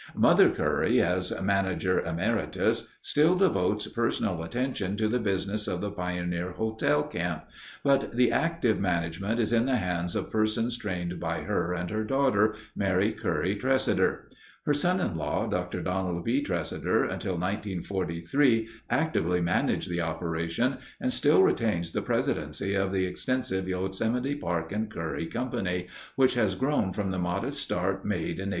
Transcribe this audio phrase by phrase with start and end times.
[0.15, 6.53] "Mother" Curry, as "Manager Emeritus," still devotes personal attention to the business of the pioneer
[6.53, 7.43] hotel camp
[7.83, 12.03] but the active management is in the hands of persons trained by her and her
[12.03, 14.21] daughter, Mary Curry Tresidder.
[14.65, 15.83] Her son in law, Dr.
[15.83, 16.41] Donald B.
[16.43, 23.67] Tresidder, until 1943 actively managed the operations and still retains the presidency of the extensive
[23.67, 28.49] Yosemite Park and Curry Company, which has grown from the modest start made in 1899.